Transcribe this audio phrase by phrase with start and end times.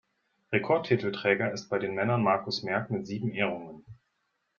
[0.51, 3.85] Rekordtitelträger ist bei den Männern Markus Merk mit sieben Ehrungen.